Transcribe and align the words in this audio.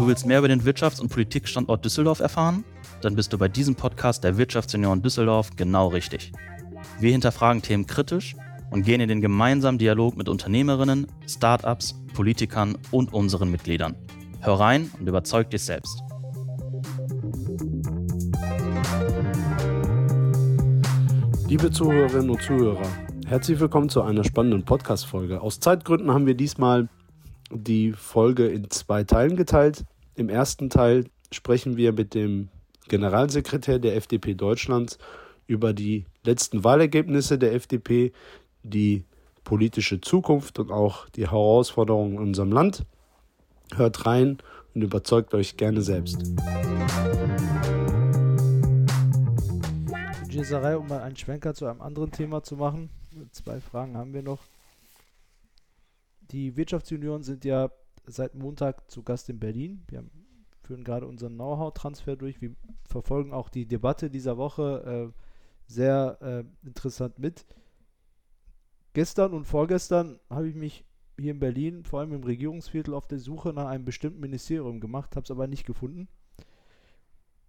Du 0.00 0.06
willst 0.06 0.24
mehr 0.24 0.38
über 0.38 0.48
den 0.48 0.62
Wirtschafts- 0.62 0.98
und 0.98 1.10
Politikstandort 1.10 1.84
Düsseldorf 1.84 2.20
erfahren? 2.20 2.64
Dann 3.02 3.16
bist 3.16 3.34
du 3.34 3.36
bei 3.36 3.48
diesem 3.48 3.74
Podcast 3.74 4.24
der 4.24 4.38
Wirtschaftsunion 4.38 5.02
Düsseldorf 5.02 5.50
genau 5.56 5.88
richtig. 5.88 6.32
Wir 7.00 7.12
hinterfragen 7.12 7.60
Themen 7.60 7.86
kritisch 7.86 8.34
und 8.70 8.82
gehen 8.82 9.02
in 9.02 9.10
den 9.10 9.20
gemeinsamen 9.20 9.76
Dialog 9.76 10.16
mit 10.16 10.30
Unternehmerinnen, 10.30 11.06
Startups, 11.28 12.00
Politikern 12.14 12.78
und 12.90 13.12
unseren 13.12 13.50
Mitgliedern. 13.50 13.94
Hör 14.40 14.54
rein 14.54 14.90
und 14.98 15.06
überzeug 15.06 15.50
dich 15.50 15.64
selbst. 15.64 16.02
Liebe 21.46 21.70
Zuhörerinnen 21.70 22.30
und 22.30 22.40
Zuhörer, 22.40 22.88
herzlich 23.26 23.60
willkommen 23.60 23.90
zu 23.90 24.00
einer 24.00 24.24
spannenden 24.24 24.64
Podcast-Folge. 24.64 25.42
Aus 25.42 25.60
Zeitgründen 25.60 26.10
haben 26.10 26.26
wir 26.26 26.34
diesmal 26.34 26.88
die 27.50 27.92
Folge 27.92 28.46
in 28.46 28.70
zwei 28.70 29.04
Teilen 29.04 29.36
geteilt. 29.36 29.84
Im 30.14 30.28
ersten 30.28 30.70
Teil 30.70 31.04
sprechen 31.32 31.76
wir 31.76 31.92
mit 31.92 32.14
dem 32.14 32.48
Generalsekretär 32.88 33.78
der 33.78 33.96
FDP 33.96 34.34
Deutschlands 34.34 34.98
über 35.46 35.72
die 35.72 36.06
letzten 36.24 36.64
Wahlergebnisse 36.64 37.38
der 37.38 37.54
FDP, 37.54 38.12
die 38.62 39.04
politische 39.44 40.00
Zukunft 40.00 40.58
und 40.58 40.70
auch 40.70 41.08
die 41.10 41.28
Herausforderungen 41.28 42.14
in 42.14 42.20
unserem 42.20 42.52
Land. 42.52 42.84
Hört 43.74 44.06
rein 44.06 44.38
und 44.74 44.82
überzeugt 44.82 45.34
euch 45.34 45.56
gerne 45.56 45.82
selbst. 45.82 46.22
Gießerei, 50.28 50.76
um 50.76 50.86
mal 50.88 51.02
einen 51.02 51.16
Schwenker 51.16 51.54
zu 51.54 51.66
einem 51.66 51.80
anderen 51.80 52.12
Thema 52.12 52.42
zu 52.42 52.56
machen. 52.56 52.90
Zwei 53.32 53.60
Fragen 53.60 53.96
haben 53.96 54.14
wir 54.14 54.22
noch. 54.22 54.38
Die 56.30 56.56
Wirtschaftsunion 56.56 57.22
sind 57.22 57.44
ja 57.44 57.70
seit 58.06 58.34
Montag 58.34 58.90
zu 58.90 59.02
Gast 59.02 59.28
in 59.28 59.40
Berlin. 59.40 59.82
Wir 59.88 59.98
haben, 59.98 60.10
führen 60.62 60.84
gerade 60.84 61.06
unseren 61.06 61.34
Know-how-Transfer 61.34 62.16
durch. 62.16 62.40
Wir 62.40 62.54
verfolgen 62.88 63.32
auch 63.32 63.48
die 63.48 63.66
Debatte 63.66 64.10
dieser 64.10 64.36
Woche 64.36 65.12
äh, 65.12 65.22
sehr 65.66 66.18
äh, 66.20 66.66
interessant 66.66 67.18
mit. 67.18 67.46
Gestern 68.92 69.32
und 69.32 69.44
vorgestern 69.44 70.18
habe 70.28 70.48
ich 70.48 70.54
mich 70.54 70.84
hier 71.18 71.32
in 71.32 71.38
Berlin, 71.38 71.84
vor 71.84 72.00
allem 72.00 72.12
im 72.12 72.24
Regierungsviertel, 72.24 72.94
auf 72.94 73.06
der 73.06 73.18
Suche 73.18 73.52
nach 73.52 73.66
einem 73.66 73.84
bestimmten 73.84 74.20
Ministerium 74.20 74.80
gemacht, 74.80 75.16
habe 75.16 75.24
es 75.24 75.30
aber 75.30 75.46
nicht 75.46 75.66
gefunden. 75.66 76.08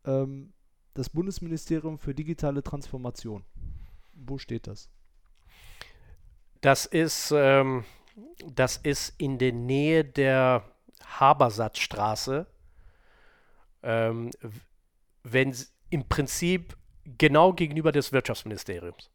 Ähm, 0.06 0.54
das 0.94 1.10
Bundesministerium 1.10 1.98
für 1.98 2.14
digitale 2.14 2.64
Transformation. 2.64 3.44
Wo 4.14 4.38
steht 4.38 4.68
das? 4.68 4.90
Das 6.60 6.86
ist, 6.86 7.34
ähm, 7.36 7.86
das 8.54 8.78
ist 8.78 9.14
in 9.18 9.38
der 9.38 9.54
Nähe 9.54 10.04
der 10.04 10.64
Habersatzstraße. 11.04 12.48
Ähm, 13.84 14.32
wenn 15.24 15.56
im 15.90 16.08
Prinzip 16.08 16.78
genau 17.18 17.54
gegenüber 17.54 17.92
des 17.92 18.12
Wirtschaftsministeriums. 18.12 19.10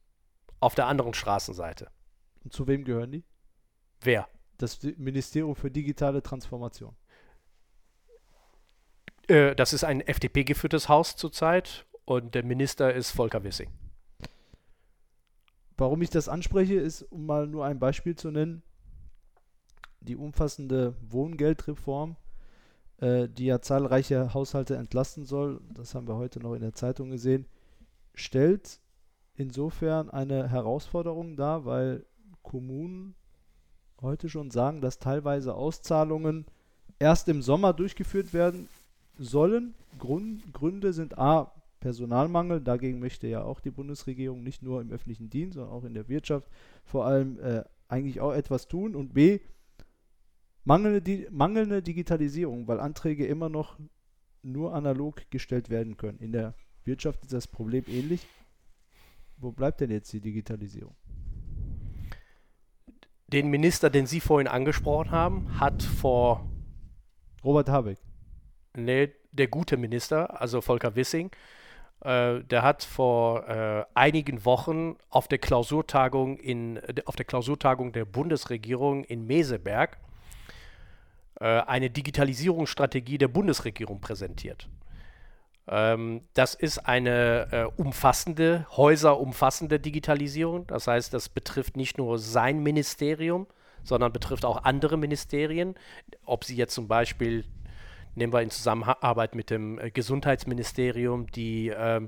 Auf 0.61 0.75
der 0.75 0.87
anderen 0.87 1.15
Straßenseite. 1.15 1.91
Und 2.45 2.53
zu 2.53 2.67
wem 2.67 2.85
gehören 2.85 3.13
die? 3.13 3.25
Wer? 4.01 4.29
Das 4.59 4.83
Ministerium 4.97 5.55
für 5.55 5.71
digitale 5.71 6.23
Transformation. 6.23 6.97
Äh, 9.29 9.55
das 9.55 9.73
ist 9.73 9.85
ein 9.85 10.01
FDP-geführtes 10.01 10.89
Haus 10.89 11.17
zurzeit 11.17 11.87
und 12.05 12.35
der 12.35 12.45
Minister 12.45 12.95
ist 12.95 13.11
Volker 13.11 13.43
Wissing. 13.45 13.71
Warum 15.77 16.01
ich 16.01 16.11
das 16.11 16.29
anspreche, 16.29 16.77
ist, 16.77 17.03
um 17.03 17.27
mal 17.27 17.47
nur 17.47 17.67
ein 17.67 17.79
Beispiel 17.79 18.15
zu 18.15 18.31
nennen, 18.31 18.63
die 20.07 20.17
umfassende 20.17 20.95
Wohngeldreform, 21.09 22.17
äh, 22.99 23.29
die 23.29 23.47
ja 23.47 23.61
zahlreiche 23.61 24.33
Haushalte 24.35 24.77
entlasten 24.77 25.25
soll, 25.25 25.61
das 25.75 25.95
haben 25.95 26.09
wir 26.09 26.17
heute 26.17 26.41
noch 26.41 26.55
in 26.55 26.63
der 26.63 26.73
Zeitung 26.73 27.11
gesehen, 27.11 27.47
stellt 28.15 28.81
insofern 29.35 30.11
eine 30.11 30.49
Herausforderung 30.49 31.37
dar, 31.37 31.65
weil 31.65 32.07
Kommunen 32.43 33.15
heute 34.01 34.29
schon 34.29 34.51
sagen, 34.51 34.81
dass 34.81 34.99
teilweise 34.99 35.55
Auszahlungen 35.55 36.47
erst 36.99 37.29
im 37.29 37.43
Sommer 37.43 37.73
durchgeführt 37.73 38.33
werden 38.33 38.69
sollen. 39.19 39.75
Grund, 39.99 40.53
Gründe 40.53 40.93
sind 40.93 41.19
A, 41.19 41.53
Personalmangel, 41.81 42.61
dagegen 42.61 42.99
möchte 42.99 43.27
ja 43.27 43.45
auch 43.45 43.61
die 43.61 43.71
Bundesregierung 43.71 44.43
nicht 44.43 44.63
nur 44.63 44.81
im 44.81 44.91
öffentlichen 44.91 45.31
Dienst, 45.31 45.55
sondern 45.55 45.73
auch 45.73 45.85
in 45.85 45.95
der 45.95 46.09
Wirtschaft 46.09 46.49
vor 46.85 47.05
allem 47.05 47.39
äh, 47.41 47.65
eigentlich 47.89 48.21
auch 48.21 48.33
etwas 48.33 48.69
tun. 48.69 48.95
Und 48.95 49.15
B, 49.15 49.41
mangelnde, 50.67 51.29
mangelnde 51.31 51.83
Digitalisierung, 51.83 52.69
weil 52.69 52.81
Anträge 52.81 53.27
immer 53.27 53.49
noch 53.49 53.79
nur 54.43 54.75
analog 54.75 55.23
gestellt 55.31 55.71
werden 55.71 55.97
können. 55.97 56.19
In 56.19 56.33
der 56.33 56.55
Wirtschaft 56.85 57.23
ist 57.23 57.33
das 57.33 57.47
Problem 57.47 57.85
ähnlich. 57.89 58.27
Wo 59.39 59.53
bleibt 59.53 59.81
denn 59.81 59.91
jetzt 59.91 60.13
die 60.13 60.21
Digitalisierung? 60.21 60.95
Den 63.29 63.49
Minister, 63.49 63.91
den 63.91 64.07
Sie 64.07 64.21
vorhin 64.21 64.49
angesprochen 64.49 65.11
haben, 65.11 65.59
hat 65.59 65.83
vor 65.83 66.49
Robert 67.43 67.69
Habeck. 67.69 67.99
Nee, 68.77 69.13
der 69.33 69.49
gute 69.49 69.77
Minister, 69.77 70.41
also 70.41 70.61
Volker 70.61 70.95
Wissing, 70.95 71.31
äh, 72.01 72.43
der 72.45 72.63
hat 72.63 72.83
vor 72.83 73.49
äh, 73.49 73.85
einigen 73.95 74.45
Wochen 74.45 74.97
auf 75.11 75.29
der 75.29 75.39
Klausurtagung 75.39 76.39
in 76.39 76.81
auf 77.05 77.17
der 77.17 77.25
Klausurtagung 77.25 77.93
der 77.93 78.05
Bundesregierung 78.05 79.05
in 79.05 79.27
Meseberg 79.27 79.99
eine 81.39 81.91
Digitalisierungsstrategie 81.91 83.19
der 83.19 83.29
Bundesregierung 83.29 84.01
präsentiert. 84.01 84.69
Ähm, 85.69 86.23
das 86.35 86.55
ist 86.55 86.79
eine 86.87 87.49
äh, 87.51 87.65
umfassende, 87.81 88.67
häuserumfassende 88.77 89.81
Digitalisierung. 89.81 90.67
Das 90.67 90.87
heißt, 90.87 91.13
das 91.13 91.29
betrifft 91.29 91.77
nicht 91.77 91.99
nur 91.99 92.19
sein 92.19 92.63
Ministerium, 92.63 93.47
sondern 93.83 94.13
betrifft 94.13 94.45
auch 94.45 94.65
andere 94.65 94.97
Ministerien. 94.97 95.75
Ob 96.25 96.45
sie 96.45 96.57
jetzt 96.57 96.75
zum 96.75 96.89
Beispiel 96.89 97.45
nehmen 98.15 98.33
wir 98.33 98.41
in 98.41 98.51
Zusammenarbeit 98.51 99.35
mit 99.35 99.51
dem 99.51 99.79
äh, 99.79 99.91
Gesundheitsministerium 99.91 101.31
die, 101.33 101.69
äh, 101.69 102.01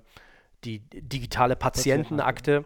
die 0.64 0.80
digitale 0.80 1.54
Patientenakte 1.56 2.52
äh, 2.52 2.64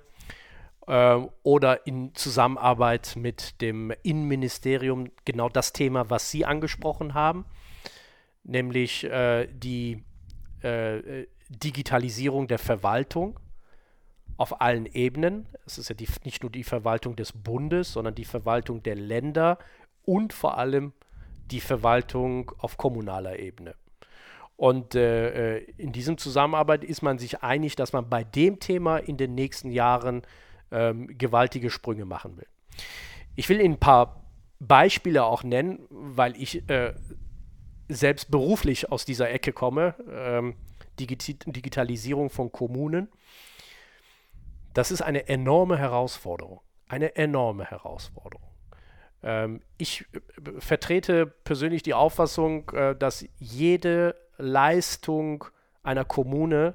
oder 0.87 1.87
in 1.87 2.15
Zusammenarbeit 2.15 3.15
mit 3.17 3.61
dem 3.61 3.93
Innenministerium 4.03 5.11
genau 5.25 5.49
das 5.49 5.73
Thema, 5.73 6.11
was 6.11 6.31
Sie 6.31 6.45
angesprochen 6.45 7.15
haben, 7.15 7.45
nämlich 8.43 9.05
äh, 9.05 9.47
die 9.53 10.03
äh, 10.63 11.27
Digitalisierung 11.49 12.49
der 12.49 12.59
Verwaltung 12.59 13.39
auf 14.37 14.61
allen 14.61 14.87
Ebenen. 14.87 15.47
Es 15.67 15.79
ist 15.79 15.89
ja 15.89 15.95
die, 15.95 16.09
nicht 16.25 16.43
nur 16.43 16.51
die 16.51 16.65
Verwaltung 16.65 17.15
des 17.15 17.33
Bundes, 17.33 17.93
sondern 17.93 18.15
die 18.15 18.25
Verwaltung 18.25 18.83
der 18.83 18.97
Länder 18.97 19.59
und 20.05 20.33
vor 20.33 20.59
allem 20.59 20.93
die 21.51 21.61
Verwaltung 21.61 22.51
auf 22.59 22.77
kommunaler 22.77 23.39
Ebene. 23.39 23.75
Und 24.57 24.95
äh, 24.95 25.57
äh, 25.57 25.65
in 25.77 25.93
diesem 25.93 26.19
Zusammenarbeit 26.19 26.85
ist 26.85 27.03
man 27.03 27.19
sich 27.19 27.43
einig, 27.43 27.77
dass 27.77 27.93
man 27.93 28.09
bei 28.09 28.25
dem 28.25 28.61
Thema 28.61 28.99
in 28.99 29.17
den 29.17 29.35
nächsten 29.35 29.71
Jahren 29.71 30.23
ähm, 30.73 31.17
gewaltige 31.19 31.71
Sprünge 31.71 32.05
machen 32.05 32.37
will. 32.37 32.47
Ich 33.37 33.49
will 33.49 33.61
Ihnen 33.61 33.75
ein 33.75 33.81
paar 33.81 34.25
Beispiele 34.59 35.25
auch 35.25 35.43
nennen, 35.43 35.81
weil 35.91 36.37
ich 36.37 36.69
äh, 36.69 36.95
selbst 37.89 38.31
beruflich 38.31 38.91
aus 38.91 39.05
dieser 39.05 39.31
Ecke 39.31 39.53
komme. 39.53 39.95
Ähm, 40.11 40.57
Digi 40.99 41.17
Digitalisierung 41.17 42.31
von 42.31 42.53
Kommunen. 42.53 43.09
Das 44.75 44.91
ist 44.91 45.03
eine 45.03 45.29
enorme 45.29 45.79
Herausforderung. 45.79 46.61
Eine 46.89 47.17
enorme 47.17 47.65
Herausforderung. 47.65 48.49
Ähm, 49.23 49.61
ich 49.79 50.05
äh, 50.13 50.61
vertrete 50.61 51.27
persönlich 51.27 51.83
die 51.83 51.95
Auffassung, 51.95 52.71
äh, 52.71 52.95
dass 52.95 53.27
jede 53.39 54.17
Leistung 54.39 55.45
einer 55.83 56.05
Kommune 56.05 56.75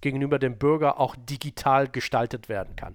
gegenüber 0.00 0.38
dem 0.38 0.58
Bürger 0.58 1.00
auch 1.00 1.16
digital 1.16 1.88
gestaltet 1.88 2.48
werden 2.48 2.76
kann. 2.76 2.94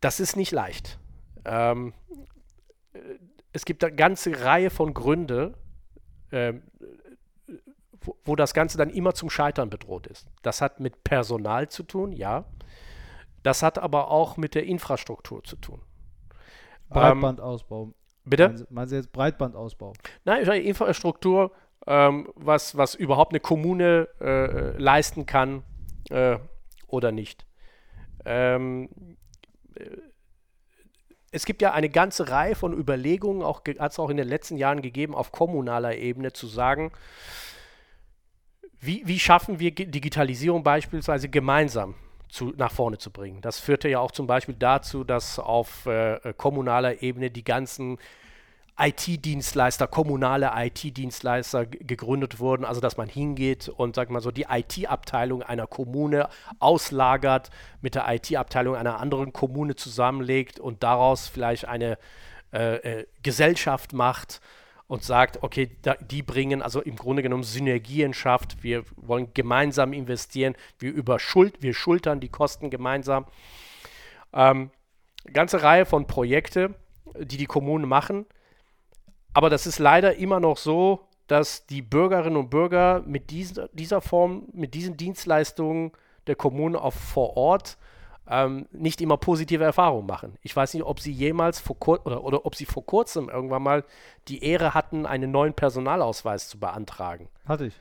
Das 0.00 0.20
ist 0.20 0.36
nicht 0.36 0.52
leicht. 0.52 0.98
Ähm, 1.44 1.92
äh, 2.92 2.98
es 3.52 3.64
gibt 3.64 3.84
eine 3.84 3.94
ganze 3.94 4.44
Reihe 4.44 4.70
von 4.70 4.94
Gründen, 4.94 5.54
ähm, 6.32 6.62
wo, 8.00 8.16
wo 8.24 8.36
das 8.36 8.54
Ganze 8.54 8.78
dann 8.78 8.90
immer 8.90 9.14
zum 9.14 9.30
Scheitern 9.30 9.70
bedroht 9.70 10.06
ist. 10.06 10.26
Das 10.42 10.60
hat 10.62 10.80
mit 10.80 11.04
Personal 11.04 11.68
zu 11.68 11.82
tun, 11.82 12.12
ja. 12.12 12.44
Das 13.42 13.62
hat 13.62 13.78
aber 13.78 14.10
auch 14.10 14.36
mit 14.36 14.54
der 14.54 14.64
Infrastruktur 14.64 15.42
zu 15.44 15.56
tun. 15.56 15.82
Breitbandausbau. 16.88 17.84
Ähm, 17.84 17.94
bitte? 18.24 18.44
Meinen 18.48 18.58
Sie, 18.58 18.66
meinen 18.70 18.88
Sie 18.88 18.96
jetzt 18.96 19.12
Breitbandausbau? 19.12 19.92
Nein, 20.24 20.44
Infrastruktur, 20.44 21.52
ähm, 21.86 22.30
was, 22.34 22.76
was 22.76 22.94
überhaupt 22.94 23.32
eine 23.32 23.40
Kommune 23.40 24.08
äh, 24.20 24.76
leisten 24.78 25.26
kann 25.26 25.62
äh, 26.10 26.38
oder 26.86 27.12
nicht. 27.12 27.46
Ähm, 28.24 28.88
es 31.32 31.44
gibt 31.44 31.62
ja 31.62 31.72
eine 31.72 31.88
ganze 31.88 32.28
Reihe 32.28 32.54
von 32.54 32.72
Überlegungen, 32.72 33.42
auch 33.42 33.62
hat 33.78 33.92
es 33.92 33.98
auch 33.98 34.10
in 34.10 34.16
den 34.16 34.28
letzten 34.28 34.56
Jahren 34.56 34.82
gegeben, 34.82 35.14
auf 35.14 35.32
kommunaler 35.32 35.96
Ebene 35.96 36.32
zu 36.32 36.46
sagen, 36.46 36.92
wie, 38.80 39.02
wie 39.04 39.18
schaffen 39.18 39.60
wir 39.60 39.74
Digitalisierung 39.74 40.62
beispielsweise 40.62 41.28
gemeinsam 41.28 41.94
zu, 42.28 42.52
nach 42.56 42.72
vorne 42.72 42.98
zu 42.98 43.10
bringen. 43.10 43.40
Das 43.42 43.60
führte 43.60 43.88
ja 43.88 44.00
auch 44.00 44.10
zum 44.10 44.26
Beispiel 44.26 44.54
dazu, 44.58 45.04
dass 45.04 45.38
auf 45.38 45.86
äh, 45.86 46.14
äh 46.14 46.34
kommunaler 46.34 47.02
Ebene 47.02 47.30
die 47.30 47.44
ganzen 47.44 47.98
IT-Dienstleister, 48.80 49.86
kommunale 49.86 50.52
IT-Dienstleister 50.54 51.66
gegründet 51.66 52.40
wurden, 52.40 52.64
also 52.64 52.80
dass 52.80 52.96
man 52.96 53.08
hingeht 53.08 53.68
und 53.68 53.94
sag 53.94 54.10
mal 54.10 54.20
so 54.22 54.30
die 54.30 54.46
IT-Abteilung 54.48 55.42
einer 55.42 55.66
Kommune 55.66 56.28
auslagert, 56.58 57.50
mit 57.82 57.94
der 57.94 58.06
IT-Abteilung 58.08 58.76
einer 58.76 58.98
anderen 58.98 59.32
Kommune 59.32 59.76
zusammenlegt 59.76 60.58
und 60.58 60.82
daraus 60.82 61.28
vielleicht 61.28 61.66
eine 61.66 61.98
äh, 62.52 62.76
äh, 62.76 63.06
Gesellschaft 63.22 63.92
macht 63.92 64.40
und 64.86 65.04
sagt, 65.04 65.42
okay, 65.42 65.76
da, 65.82 65.94
die 65.94 66.22
bringen 66.22 66.62
also 66.62 66.80
im 66.80 66.96
Grunde 66.96 67.22
genommen 67.22 67.44
Synergien 67.44 68.14
schafft, 68.14 68.62
wir 68.62 68.84
wollen 68.96 69.28
gemeinsam 69.34 69.92
investieren, 69.92 70.56
wir 70.78 70.92
überschuld, 70.92 71.62
wir 71.62 71.74
schultern 71.74 72.18
die 72.18 72.30
Kosten 72.30 72.70
gemeinsam. 72.70 73.26
Ähm, 74.32 74.70
ganze 75.32 75.62
Reihe 75.62 75.84
von 75.84 76.06
Projekte, 76.06 76.74
die 77.18 77.36
die 77.36 77.46
Kommunen 77.46 77.88
machen 77.88 78.26
aber 79.32 79.50
das 79.50 79.66
ist 79.66 79.78
leider 79.78 80.16
immer 80.16 80.40
noch 80.40 80.56
so, 80.56 81.06
dass 81.26 81.66
die 81.66 81.82
Bürgerinnen 81.82 82.36
und 82.36 82.50
Bürger 82.50 83.02
mit 83.06 83.30
dieser, 83.30 83.68
dieser 83.68 84.00
Form, 84.00 84.48
mit 84.52 84.74
diesen 84.74 84.96
Dienstleistungen 84.96 85.92
der 86.26 86.34
Kommune 86.34 86.80
auf, 86.80 86.94
vor 86.94 87.36
Ort 87.36 87.78
ähm, 88.28 88.66
nicht 88.72 89.00
immer 89.00 89.16
positive 89.16 89.62
Erfahrungen 89.62 90.06
machen. 90.06 90.36
Ich 90.42 90.54
weiß 90.54 90.74
nicht, 90.74 90.84
ob 90.84 91.00
sie 91.00 91.12
jemals 91.12 91.60
vor 91.60 91.78
kur 91.78 92.04
oder, 92.04 92.24
oder 92.24 92.46
ob 92.46 92.54
sie 92.54 92.64
vor 92.64 92.84
kurzem 92.84 93.28
irgendwann 93.28 93.62
mal 93.62 93.84
die 94.28 94.42
Ehre 94.42 94.74
hatten, 94.74 95.06
einen 95.06 95.30
neuen 95.30 95.54
Personalausweis 95.54 96.48
zu 96.48 96.58
beantragen. 96.58 97.28
Hatte 97.46 97.66
ich. 97.66 97.74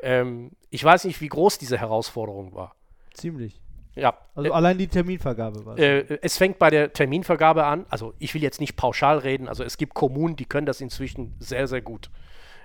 Ähm, 0.00 0.50
ich 0.70 0.82
weiß 0.82 1.04
nicht, 1.04 1.20
wie 1.20 1.28
groß 1.28 1.58
diese 1.58 1.78
Herausforderung 1.78 2.54
war. 2.54 2.74
Ziemlich. 3.14 3.60
Ja. 3.94 4.16
Also 4.34 4.50
äh, 4.50 4.52
allein 4.52 4.78
die 4.78 4.88
Terminvergabe 4.88 5.64
war 5.66 5.78
äh, 5.78 6.18
Es 6.22 6.38
fängt 6.38 6.58
bei 6.58 6.70
der 6.70 6.92
Terminvergabe 6.92 7.64
an. 7.64 7.86
Also 7.88 8.14
ich 8.18 8.34
will 8.34 8.42
jetzt 8.42 8.60
nicht 8.60 8.76
pauschal 8.76 9.18
reden. 9.18 9.48
Also 9.48 9.64
es 9.64 9.76
gibt 9.76 9.94
Kommunen, 9.94 10.36
die 10.36 10.46
können 10.46 10.66
das 10.66 10.80
inzwischen 10.80 11.34
sehr, 11.38 11.66
sehr 11.66 11.82
gut. 11.82 12.10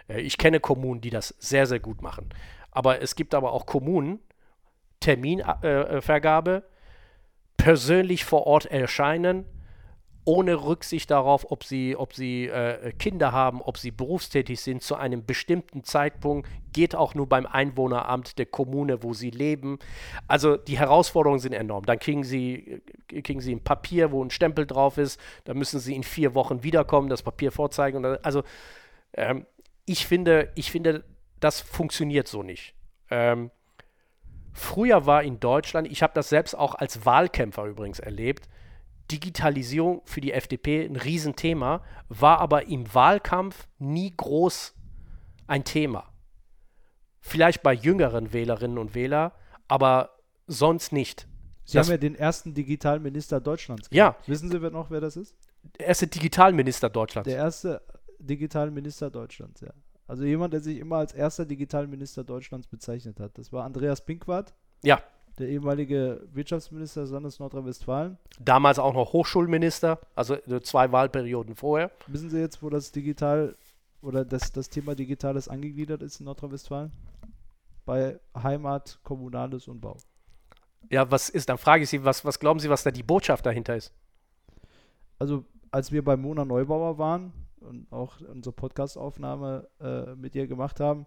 Äh, 0.08 0.22
ich 0.22 0.38
kenne 0.38 0.60
Kommunen, 0.60 1.02
die 1.02 1.10
das 1.10 1.36
sehr, 1.40 1.68
sehr 1.68 1.80
gut 1.80 2.02
machen. 2.02 2.30
Aber 2.72 3.02
es 3.02 3.16
gibt 3.16 3.34
aber 3.34 3.54
auch 3.54 3.66
Kommunen, 3.66 4.20
Terminvergabe, 5.00 6.64
persönlich 7.58 8.26
vor 8.26 8.48
Ort 8.48 8.66
erscheinen, 8.68 9.46
ohne 10.28 10.66
Rücksicht 10.66 11.10
darauf, 11.10 11.52
ob 11.52 11.64
sie, 11.64 11.96
ob 11.96 12.14
sie 12.14 12.48
äh, 12.48 12.92
Kinder 13.00 13.32
haben, 13.32 13.62
ob 13.62 13.78
sie 13.78 13.92
berufstätig 13.92 14.60
sind, 14.60 14.84
zu 14.84 14.96
einem 14.96 15.26
bestimmten 15.26 15.86
Zeitpunkt, 15.86 16.50
geht 16.74 16.96
auch 16.96 17.16
nur 17.16 17.30
beim 17.30 17.46
Einwohneramt 17.46 18.38
der 18.38 18.46
Kommune, 18.46 19.04
wo 19.04 19.14
sie 19.14 19.30
leben. 19.30 19.80
Also 20.28 20.58
die 20.58 20.78
Herausforderungen 20.78 21.40
sind 21.40 21.54
enorm. 21.54 21.86
Dann 21.86 21.98
kriegen 21.98 22.26
sie, 22.26 22.82
äh, 23.10 23.22
kriegen 23.22 23.40
sie 23.40 23.56
ein 23.56 23.64
Papier, 23.64 24.12
wo 24.12 24.22
ein 24.22 24.30
Stempel 24.30 24.68
drauf 24.68 24.98
ist, 24.98 25.18
dann 25.46 25.58
müssen 25.58 25.80
sie 25.80 25.96
in 25.96 26.04
vier 26.04 26.36
Wochen 26.36 26.62
wiederkommen, 26.62 27.08
das 27.08 27.24
Papier 27.24 27.54
vorzeigen. 27.54 28.04
also 28.06 28.44
ähm, 29.14 29.46
ich, 29.86 30.06
finde, 30.06 30.52
ich 30.56 30.72
finde, 30.72 31.06
das 31.40 31.62
funktioniert 31.62 32.28
so 32.28 32.44
nicht. 32.44 32.76
Ähm, 33.10 33.50
früher 34.52 35.06
war 35.06 35.24
in 35.24 35.40
Deutschland, 35.40 35.90
ich 35.90 36.04
habe 36.04 36.12
das 36.14 36.28
selbst 36.28 36.54
auch 36.54 36.76
als 36.76 37.06
Wahlkämpfer 37.06 37.64
übrigens 37.64 38.00
erlebt, 38.00 38.50
Digitalisierung 39.12 40.02
für 40.06 40.22
die 40.22 40.34
FDP 40.34 40.86
ein 40.86 40.96
Riesenthema, 40.96 41.82
war 42.10 42.40
aber 42.40 42.68
im 42.68 42.94
Wahlkampf 42.94 43.68
nie 43.80 44.14
groß 44.16 44.74
ein 45.48 45.64
Thema. 45.64 46.12
Vielleicht 47.22 47.64
bei 47.64 47.74
jüngeren 47.74 48.34
Wählerinnen 48.34 48.78
und 48.78 48.96
Wählern, 48.96 49.32
aber 49.68 50.18
sonst 50.48 50.92
nicht. 50.92 51.28
Sie 51.66 51.78
das 51.78 51.88
haben 51.88 51.94
ja 51.94 51.98
den 51.98 52.16
ersten 52.16 52.54
Digitalminister 52.54 53.42
Deutschlands. 53.42 53.90
Ja. 53.92 54.16
Wissen 54.26 54.50
Sie 54.50 54.60
noch, 54.60 54.90
wer 54.90 55.02
das 55.02 55.18
ist? 55.18 55.36
Der 55.80 55.88
erste 55.88 56.08
Digitalminister 56.08 56.90
Deutschlands. 56.90 57.28
Der 57.28 57.38
erste 57.38 57.82
Digitalminister 58.20 59.10
Deutschlands, 59.10 59.62
ja. 59.62 59.74
Also 60.08 60.24
jemand, 60.24 60.54
der 60.54 60.62
sich 60.62 60.78
immer 60.78 60.98
als 60.98 61.14
erster 61.14 61.46
Digitalminister 61.46 62.24
Deutschlands 62.24 62.68
bezeichnet 62.68 63.20
hat. 63.20 63.38
Das 63.38 63.52
war 63.52 63.66
Andreas 63.66 64.06
Pinkwart. 64.06 64.54
Ja 64.84 65.02
der 65.38 65.50
ehemalige 65.50 66.28
Wirtschaftsminister 66.34 67.02
des 67.02 67.12
Landes 67.12 67.40
Nordrhein-Westfalen. 67.40 68.18
Damals 68.40 68.80
auch 68.80 68.94
noch 68.94 69.14
Hochschulminister, 69.14 70.00
also 70.16 70.38
zwei 70.62 70.92
Wahlperioden 70.92 71.56
vorher. 71.56 71.92
Wissen 72.08 72.30
Sie 72.30 72.40
jetzt, 72.40 72.64
wo 72.64 72.70
das 72.70 72.92
Digital 72.92 73.56
oder 74.02 74.26
das, 74.26 74.52
das 74.52 74.70
Thema 74.70 74.96
Digitales 74.96 75.48
angegliedert 75.48 76.02
ist 76.02 76.20
in 76.20 76.26
Nordrhein-Westfalen? 76.26 76.92
Bei 77.86 78.20
Heimat, 78.36 79.00
Kommunales 79.04 79.68
und 79.68 79.80
Bau. 79.80 79.98
Ja, 80.90 81.10
was 81.10 81.30
ist, 81.30 81.50
dann 81.50 81.58
frage 81.58 81.84
ich 81.84 81.90
Sie, 81.90 82.04
was, 82.04 82.26
was 82.26 82.40
glauben 82.40 82.60
Sie, 82.60 82.70
was 82.70 82.84
da 82.84 82.92
die 82.92 83.04
Botschaft 83.04 83.46
dahinter 83.46 83.76
ist? 83.76 83.94
Also, 85.20 85.46
als 85.72 85.92
wir 85.92 86.04
bei 86.04 86.16
Mona 86.16 86.46
Neubauer 86.46 86.98
waren 86.98 87.34
und 87.60 87.92
auch 87.92 88.20
unsere 88.22 88.54
Podcastaufnahme 88.54 89.68
äh, 89.80 90.16
mit 90.16 90.36
ihr 90.36 90.48
gemacht 90.48 90.80
haben, 90.80 91.06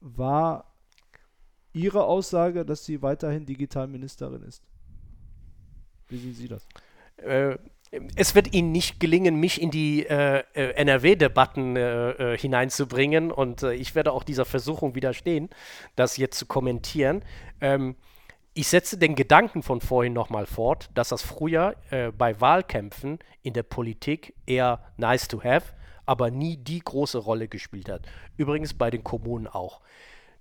war 0.00 0.71
Ihre 1.72 2.04
Aussage, 2.04 2.64
dass 2.64 2.84
sie 2.84 3.02
weiterhin 3.02 3.46
Digitalministerin 3.46 4.42
ist. 4.42 4.62
Wie 6.08 6.18
sehen 6.18 6.34
Sie 6.34 6.48
das? 6.48 6.66
Äh, 7.16 7.56
es 8.16 8.34
wird 8.34 8.54
Ihnen 8.54 8.72
nicht 8.72 9.00
gelingen, 9.00 9.36
mich 9.36 9.60
in 9.60 9.70
die 9.70 10.06
äh, 10.06 10.42
äh 10.54 10.72
NRW-Debatten 10.72 11.76
äh, 11.76 12.10
äh, 12.10 12.38
hineinzubringen 12.38 13.30
und 13.30 13.62
äh, 13.62 13.74
ich 13.74 13.94
werde 13.94 14.12
auch 14.12 14.24
dieser 14.24 14.46
Versuchung 14.46 14.94
widerstehen, 14.94 15.50
das 15.94 16.16
jetzt 16.16 16.38
zu 16.38 16.46
kommentieren. 16.46 17.22
Ähm, 17.60 17.96
ich 18.54 18.68
setze 18.68 18.98
den 18.98 19.14
Gedanken 19.14 19.62
von 19.62 19.80
vorhin 19.80 20.12
nochmal 20.12 20.46
fort, 20.46 20.90
dass 20.92 21.08
das 21.08 21.22
früher 21.22 21.74
bei 22.18 22.38
Wahlkämpfen 22.38 23.18
in 23.42 23.54
der 23.54 23.62
Politik 23.62 24.34
eher 24.44 24.92
nice 24.98 25.26
to 25.26 25.42
have, 25.42 25.72
aber 26.04 26.30
nie 26.30 26.58
die 26.58 26.80
große 26.80 27.16
Rolle 27.16 27.48
gespielt 27.48 27.88
hat. 27.88 28.02
Übrigens 28.36 28.74
bei 28.74 28.90
den 28.90 29.02
Kommunen 29.02 29.46
auch. 29.46 29.80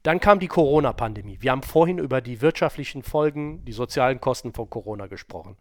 Dann 0.03 0.19
kam 0.19 0.39
die 0.39 0.47
Corona-Pandemie. 0.47 1.37
Wir 1.41 1.51
haben 1.51 1.61
vorhin 1.61 1.99
über 1.99 2.21
die 2.21 2.41
wirtschaftlichen 2.41 3.03
Folgen, 3.03 3.63
die 3.65 3.71
sozialen 3.71 4.19
Kosten 4.19 4.53
von 4.53 4.69
Corona 4.69 5.07
gesprochen. 5.07 5.57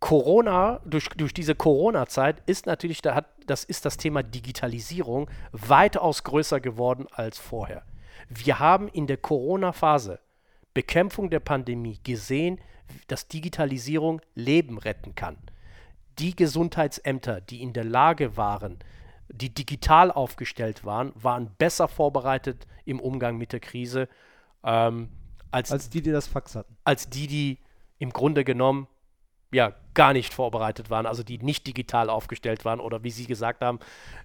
Corona, 0.00 0.80
durch, 0.84 1.08
durch 1.10 1.32
diese 1.32 1.54
Corona-Zeit 1.54 2.42
ist 2.46 2.66
natürlich, 2.66 3.02
da 3.02 3.14
hat, 3.14 3.26
das 3.46 3.64
ist 3.64 3.84
das 3.84 3.96
Thema 3.96 4.22
Digitalisierung 4.22 5.30
weitaus 5.52 6.24
größer 6.24 6.60
geworden 6.60 7.06
als 7.12 7.38
vorher. 7.38 7.82
Wir 8.28 8.58
haben 8.58 8.88
in 8.88 9.06
der 9.06 9.16
Corona-Phase 9.16 10.20
Bekämpfung 10.74 11.30
der 11.30 11.40
Pandemie 11.40 11.98
gesehen, 12.02 12.60
dass 13.06 13.28
Digitalisierung 13.28 14.20
Leben 14.34 14.78
retten 14.78 15.14
kann. 15.14 15.38
Die 16.18 16.36
Gesundheitsämter, 16.36 17.40
die 17.40 17.62
in 17.62 17.72
der 17.72 17.84
Lage 17.84 18.36
waren, 18.36 18.78
die 19.28 19.52
digital 19.52 20.10
aufgestellt 20.10 20.84
waren, 20.84 21.12
waren 21.14 21.54
besser 21.58 21.88
vorbereitet 21.88 22.66
im 22.84 23.00
Umgang 23.00 23.36
mit 23.36 23.52
der 23.52 23.60
Krise 23.60 24.08
ähm, 24.64 25.10
als, 25.50 25.72
als 25.72 25.88
die, 25.88 26.02
die 26.02 26.12
das 26.12 26.26
Fax 26.26 26.54
hatten. 26.54 26.76
Als 26.84 27.08
die, 27.08 27.26
die 27.26 27.58
im 27.98 28.10
Grunde 28.10 28.44
genommen 28.44 28.88
ja 29.52 29.72
gar 29.94 30.12
nicht 30.12 30.34
vorbereitet 30.34 30.90
waren, 30.90 31.06
also 31.06 31.22
die 31.22 31.38
nicht 31.38 31.66
digital 31.66 32.10
aufgestellt 32.10 32.64
waren 32.64 32.80
oder 32.80 33.02
wie 33.02 33.10
Sie 33.10 33.26
gesagt 33.26 33.62
haben, 33.62 33.78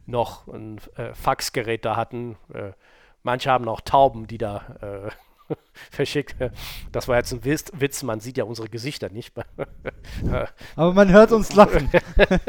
noch 0.06 0.48
ein 0.48 0.80
äh, 0.96 1.14
Faxgerät 1.14 1.86
da 1.86 1.96
hatten. 1.96 2.38
Äh, 2.54 2.74
manche 3.24 3.50
haben 3.50 3.68
auch 3.70 3.82
Tauben, 3.82 4.28
die 4.28 4.38
da 4.38 4.76
äh, 4.82 5.12
verschickt. 5.92 6.36
Das 6.92 7.08
war 7.08 7.18
jetzt 7.18 7.32
ein 7.32 7.44
Witz, 7.44 8.04
man 8.04 8.20
sieht 8.20 8.38
ja 8.38 8.44
unsere 8.44 8.70
Gesichter 8.70 9.10
nicht. 9.10 9.34
Aber 10.76 10.94
man 10.94 11.12
hört 11.12 11.32
uns 11.32 11.54
lachen. 11.54 11.90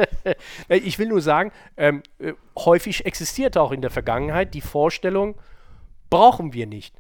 ich 0.69 0.99
will 0.99 1.09
nur 1.09 1.23
sagen, 1.23 1.53
ähm, 1.77 2.03
äh, 2.19 2.33
häufig 2.57 3.07
existierte 3.07 3.61
auch 3.61 3.73
in 3.73 3.83
der 3.83 3.91
Vergangenheit 3.91 4.55
die 4.55 4.61
Vorstellung, 4.61 5.37
brauchen 6.11 6.53
wir 6.53 6.67
nicht. 6.67 6.95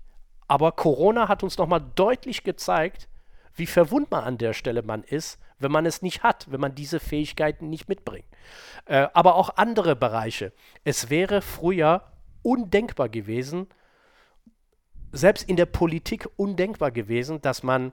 Aber 0.48 0.72
Corona 0.72 1.28
hat 1.28 1.42
uns 1.42 1.58
nochmal 1.58 1.84
deutlich 1.94 2.44
gezeigt, 2.44 3.08
wie 3.54 3.66
verwundbar 3.66 4.24
an 4.24 4.38
der 4.38 4.52
Stelle 4.52 4.82
man 4.82 5.02
ist, 5.04 5.38
wenn 5.58 5.72
man 5.72 5.86
es 5.86 6.02
nicht 6.02 6.22
hat, 6.22 6.50
wenn 6.50 6.60
man 6.60 6.74
diese 6.74 7.00
Fähigkeiten 7.00 7.68
nicht 7.70 7.88
mitbringt. 7.88 8.26
Äh, 8.86 9.08
aber 9.14 9.36
auch 9.36 9.56
andere 9.56 9.94
Bereiche. 9.94 10.52
Es 10.84 11.10
wäre 11.10 11.42
früher 11.42 12.02
undenkbar 12.42 13.08
gewesen, 13.08 13.68
selbst 15.12 15.48
in 15.48 15.56
der 15.56 15.66
Politik 15.66 16.28
undenkbar 16.36 16.90
gewesen, 16.90 17.40
dass 17.42 17.62
man 17.62 17.92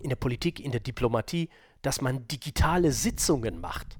in 0.00 0.08
der 0.08 0.16
Politik, 0.16 0.60
in 0.60 0.70
der 0.70 0.80
Diplomatie, 0.80 1.48
dass 1.82 2.00
man 2.00 2.26
digitale 2.28 2.92
Sitzungen 2.92 3.60
macht. 3.60 3.98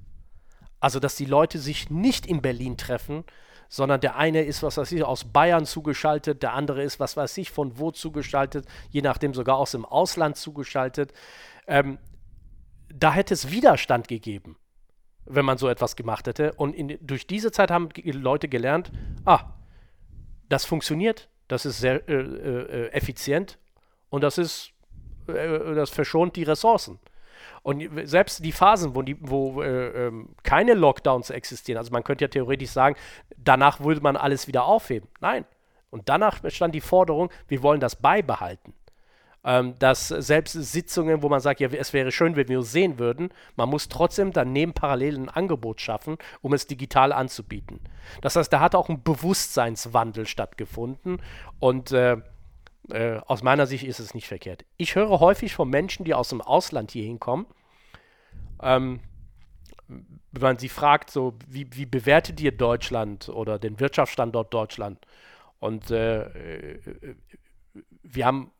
Also, 0.79 0.99
dass 0.99 1.15
die 1.15 1.25
Leute 1.25 1.59
sich 1.59 1.89
nicht 1.89 2.25
in 2.25 2.41
Berlin 2.41 2.77
treffen, 2.77 3.23
sondern 3.69 3.99
der 3.99 4.15
eine 4.15 4.43
ist, 4.43 4.63
was 4.63 4.77
weiß 4.77 4.91
ich, 4.91 5.03
aus 5.03 5.25
Bayern 5.25 5.65
zugeschaltet, 5.65 6.43
der 6.43 6.53
andere 6.53 6.83
ist, 6.83 6.99
was 6.99 7.17
weiß 7.17 7.37
ich, 7.37 7.51
von 7.51 7.77
wo 7.77 7.91
zugeschaltet, 7.91 8.65
je 8.89 9.01
nachdem 9.01 9.33
sogar 9.33 9.57
aus 9.57 9.71
dem 9.71 9.85
Ausland 9.85 10.37
zugeschaltet. 10.37 11.13
Ähm, 11.67 11.97
da 12.93 13.11
hätte 13.11 13.33
es 13.33 13.51
Widerstand 13.51 14.07
gegeben, 14.07 14.57
wenn 15.25 15.43
man 15.43 15.57
so 15.57 15.67
etwas 15.67 15.95
gemacht 15.95 16.27
hätte. 16.27 16.53
Und 16.53 16.73
in, 16.73 16.97
durch 17.01 17.27
diese 17.27 17.51
Zeit 17.51 17.71
haben 17.71 17.89
Leute 18.03 18.47
gelernt, 18.47 18.91
ah, 19.25 19.53
das 20.47 20.63
funktioniert, 20.63 21.27
das 21.47 21.65
ist 21.65 21.79
sehr 21.79 22.07
äh, 22.09 22.13
äh, 22.13 22.91
effizient 22.91 23.57
und 24.09 24.23
das 24.23 24.37
ist, 24.37 24.71
äh, 25.27 25.75
das 25.75 25.89
verschont 25.89 26.35
die 26.35 26.43
Ressourcen. 26.43 26.99
Und 27.63 27.89
selbst 28.07 28.43
die 28.45 28.51
Phasen, 28.51 28.95
wo, 28.95 29.01
die, 29.01 29.17
wo 29.19 29.61
äh, 29.61 30.07
ähm, 30.07 30.29
keine 30.43 30.73
Lockdowns 30.73 31.29
existieren, 31.29 31.77
also 31.77 31.91
man 31.91 32.03
könnte 32.03 32.23
ja 32.23 32.29
theoretisch 32.29 32.69
sagen, 32.69 32.95
danach 33.35 33.81
würde 33.81 34.01
man 34.01 34.15
alles 34.15 34.47
wieder 34.47 34.65
aufheben. 34.65 35.09
Nein. 35.19 35.45
Und 35.89 36.09
danach 36.09 36.39
stand 36.49 36.75
die 36.75 36.81
Forderung, 36.81 37.29
wir 37.47 37.63
wollen 37.63 37.79
das 37.79 37.95
beibehalten. 37.95 38.73
Ähm, 39.43 39.75
dass 39.79 40.07
selbst 40.09 40.53
Sitzungen, 40.53 41.21
wo 41.21 41.29
man 41.29 41.39
sagt, 41.39 41.59
ja, 41.59 41.69
es 41.69 41.93
wäre 41.93 42.11
schön, 42.11 42.35
wenn 42.35 42.47
wir 42.49 42.57
uns 42.59 42.71
sehen 42.71 42.99
würden, 42.99 43.29
man 43.55 43.69
muss 43.69 43.87
trotzdem 43.87 44.33
daneben 44.33 44.73
parallel 44.73 45.15
ein 45.15 45.29
Angebot 45.29 45.79
schaffen, 45.79 46.17
um 46.41 46.53
es 46.53 46.67
digital 46.67 47.13
anzubieten. 47.13 47.79
Das 48.21 48.35
heißt, 48.35 48.51
da 48.51 48.59
hat 48.59 48.75
auch 48.75 48.89
ein 48.89 49.03
Bewusstseinswandel 49.03 50.25
stattgefunden 50.25 51.21
und 51.59 51.91
äh, 51.91 52.17
äh, 52.89 53.19
aus 53.25 53.43
meiner 53.43 53.67
Sicht 53.67 53.85
ist 53.85 53.99
es 53.99 54.13
nicht 54.13 54.27
verkehrt. 54.27 54.65
Ich 54.77 54.95
höre 54.95 55.19
häufig 55.19 55.53
von 55.53 55.69
Menschen, 55.69 56.03
die 56.03 56.13
aus 56.13 56.29
dem 56.29 56.41
Ausland 56.41 56.91
hier 56.91 57.05
hinkommen, 57.05 57.45
ähm, 58.61 58.99
wenn 59.87 60.41
man 60.41 60.57
sie 60.57 60.69
fragt, 60.69 61.09
so, 61.09 61.35
wie, 61.47 61.67
wie 61.73 61.85
bewertet 61.85 62.41
ihr 62.41 62.51
Deutschland 62.51 63.29
oder 63.29 63.59
den 63.59 63.79
Wirtschaftsstandort 63.79 64.53
Deutschland? 64.53 64.99
Und 65.59 65.89
äh, 65.91 66.23
äh 66.23 67.15
wir 68.09 68.25
haben 68.25 68.51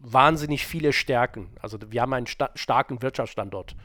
wahnsinnig 0.00 0.66
viele 0.66 0.92
Stärken. 0.92 1.50
Also 1.60 1.78
wir 1.90 2.02
haben 2.02 2.12
einen 2.12 2.26
sta 2.26 2.50
starken 2.54 3.02
Wirtschaftsstandort. 3.02 3.76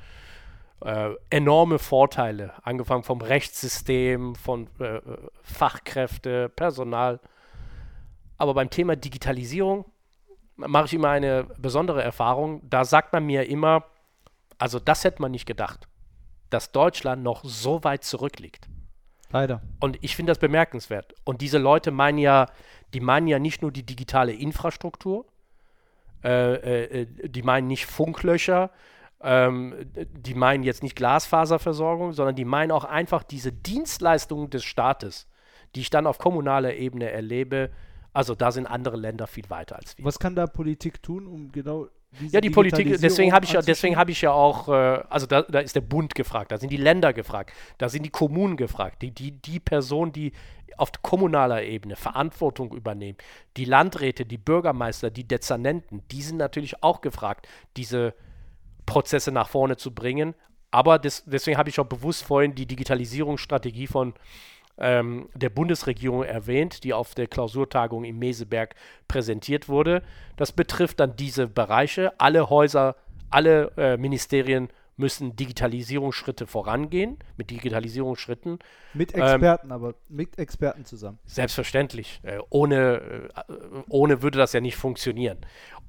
Äh, 0.84 1.12
enorme 1.30 1.78
Vorteile, 1.78 2.54
angefangen 2.64 3.04
vom 3.04 3.22
Rechtssystem, 3.22 4.36
von 4.36 4.68
äh, 4.80 5.00
Fachkräfte, 5.44 6.50
Personal. 6.50 7.20
Aber 8.38 8.56
beim 8.56 8.72
Thema 8.72 8.96
Digitalisierung 8.96 9.86
mache 10.56 10.86
ich 10.86 10.94
immer 10.94 11.10
eine 11.10 11.44
besondere 11.58 12.02
Erfahrung. 12.02 12.68
Da 12.68 12.86
sagt 12.86 13.14
man 13.14 13.26
mir 13.26 13.48
immer, 13.48 13.86
also 14.58 14.80
das 14.80 15.04
hätte 15.04 15.22
man 15.22 15.32
nicht 15.32 15.46
gedacht, 15.46 15.88
dass 16.50 16.72
Deutschland 16.72 17.24
noch 17.24 17.44
so 17.44 17.84
weit 17.84 18.04
zurückliegt. 18.04 18.68
Leider. 19.32 19.62
Und 19.80 19.98
ich 20.02 20.16
finde 20.16 20.32
das 20.32 20.40
bemerkenswert. 20.40 21.14
Und 21.24 21.42
diese 21.42 21.58
Leute 21.58 21.92
meinen 21.92 22.18
ja, 22.18 22.48
die 22.94 23.00
meinen 23.00 23.28
ja 23.28 23.40
nicht 23.40 23.62
nur 23.62 23.72
die 23.72 23.86
digitale 23.86 24.34
Infrastruktur, 24.34 25.26
äh, 26.24 27.02
äh, 27.02 27.08
die 27.24 27.44
meinen 27.44 27.68
nicht 27.68 27.86
Funklöcher, 27.86 28.72
ähm, 29.24 29.76
die 29.96 30.34
meinen 30.34 30.64
jetzt 30.64 30.84
nicht 30.84 30.96
Glasfaserversorgung, 30.96 32.14
sondern 32.14 32.36
die 32.36 32.46
meinen 32.46 32.72
auch 32.72 32.86
einfach 32.86 33.24
diese 33.24 33.52
Dienstleistungen 33.52 34.50
des 34.50 34.64
Staates, 34.64 35.28
die 35.76 35.82
ich 35.82 35.90
dann 35.90 36.08
auf 36.08 36.18
kommunaler 36.18 36.76
Ebene 36.76 37.12
erlebe, 37.12 37.70
also 38.14 38.36
da 38.36 38.52
sind 38.52 38.68
andere 38.68 38.98
Länder 38.98 39.28
viel 39.28 39.50
weiter 39.50 39.78
als 39.78 39.98
wir. 39.98 40.06
Was 40.06 40.20
kann 40.20 40.36
da 40.36 40.48
Politik 40.48 41.02
tun, 41.02 41.28
um 41.28 41.52
genau 41.52 41.88
diese 42.20 42.36
Ja, 42.36 42.42
die 42.42 42.50
Politik, 42.50 43.00
deswegen 43.00 43.32
habe 43.32 43.46
ich, 43.46 43.54
ja, 43.54 43.62
deswegen 43.62 43.96
hab 43.96 44.10
ich 44.10 44.22
ja 44.22 44.32
auch, 44.32 44.68
äh, 44.68 45.02
also 45.10 45.28
da, 45.28 45.44
da, 45.44 45.60
ist 45.60 45.76
der 45.76 45.82
Bund 45.82 46.14
gefragt, 46.14 46.52
da 46.52 46.58
sind 46.58 46.70
die 46.70 46.78
Länder 46.78 47.14
gefragt, 47.14 47.54
da 47.78 47.88
sind 47.88 48.04
die 48.06 48.10
Kommunen 48.10 48.58
gefragt, 48.58 49.02
die, 49.02 49.12
die, 49.12 49.32
die 49.32 49.60
Personen, 49.62 50.12
die 50.12 50.34
auf 50.78 50.92
kommunaler 51.02 51.64
Ebene 51.64 51.96
Verantwortung 51.96 52.74
übernehmen, 52.74 53.18
die 53.58 53.66
Landräte, 53.66 54.26
die 54.26 54.38
Bürgermeister, 54.38 55.10
die 55.10 55.28
Dezernenten, 55.28 56.04
die 56.12 56.22
sind 56.22 56.38
natürlich 56.38 56.84
auch 56.84 57.02
gefragt, 57.02 57.48
diese 57.78 58.14
Prozesse 58.86 59.32
nach 59.32 59.50
vorne 59.50 59.78
zu 59.78 59.94
bringen. 59.94 60.36
Aber 60.72 61.00
des, 61.00 61.24
deswegen 61.26 61.58
habe 61.58 61.70
ich 61.70 61.80
auch 61.80 61.86
bewusst 61.86 62.24
vorhin 62.24 62.56
die 62.56 62.66
Digitalisierungsstrategie 62.66 63.88
von 63.88 64.14
ähm, 64.78 65.30
der 65.36 65.50
Bundesregierung 65.50 66.24
erwähnt, 66.24 66.84
die 66.84 66.94
auf 66.94 67.14
der 67.14 67.28
Klausurtagung 67.28 68.04
im 68.04 68.20
Meseberg 68.20 68.76
präsentiert 69.08 69.70
wurde. 69.70 70.02
Das 70.38 70.52
betrifft 70.52 71.00
dann 71.00 71.16
diese 71.16 71.48
Bereiche. 71.48 72.20
Alle 72.20 72.50
Häuser, 72.50 72.96
alle 73.30 73.72
äh, 73.78 73.98
Ministerien 73.98 74.70
müssen 75.02 75.36
Digitalisierungsschritte 75.36 76.48
vorangehen, 76.48 77.18
mit 77.36 77.50
Digitalisierungsschritten. 77.50 78.60
Mit 78.94 79.14
ähm, 79.14 79.22
Experten, 79.22 79.68
ähm, 79.68 79.72
aber 79.74 79.96
mit 80.08 80.40
Experten 80.40 80.86
zusammen. 80.86 81.20
Selbstverständlich. 81.26 82.22
Äh, 82.24 82.38
ohne, 82.50 83.30
äh, 83.36 83.44
ohne 83.90 84.22
würde 84.22 84.38
das 84.38 84.54
ja 84.54 84.62
nicht 84.62 84.78
funktionieren. 84.78 85.40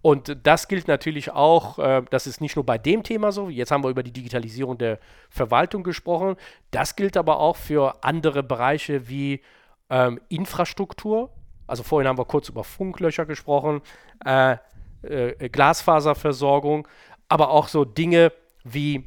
Und 0.00 0.37
das 0.42 0.66
gilt 0.66 0.88
natürlich 0.88 1.31
auch, 1.31 1.78
äh, 1.78 2.02
das 2.11 2.26
ist 2.26 2.40
nicht 2.40 2.57
nur 2.57 2.66
bei 2.66 2.78
dem 2.78 3.04
Thema 3.04 3.31
so, 3.31 3.49
jetzt 3.49 3.71
haben 3.71 3.85
wir 3.85 3.90
über 3.90 4.02
die 4.02 4.12
Digitalisierung 4.12 4.76
der 4.78 4.99
Verwaltung 5.31 5.85
gesprochen, 5.85 6.37
das 6.73 6.97
gilt 6.97 7.16
aber 7.16 7.38
auch 7.38 7.57
für 7.57 8.02
andere 8.02 8.42
Bereiche 8.42 9.09
wie 9.09 9.42
ähm, 9.90 10.21
Infrastruktur. 10.28 11.31
Also 11.69 11.85
vorhin 11.85 12.09
haben 12.09 12.19
wir 12.19 12.25
kurz 12.25 12.49
über 12.49 12.64
Funklöcher 12.64 13.26
gesprochen, 13.26 13.83
äh, 14.25 14.57
äh, 15.02 15.49
Glasfaserversorgung, 15.49 16.88
aber 17.28 17.50
auch 17.50 17.69
so 17.69 17.85
Dinge 17.85 18.33
wie 18.64 19.04